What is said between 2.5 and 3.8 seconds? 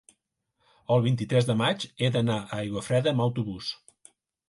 Aiguafreda amb autobús.